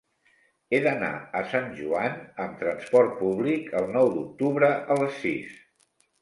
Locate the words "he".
0.75-0.77